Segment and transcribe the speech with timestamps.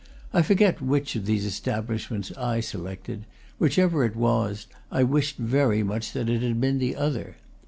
[0.33, 3.27] I forget which of these establishments I selected;
[3.59, 7.35] whichever it was, I wished very much that, it had been the other.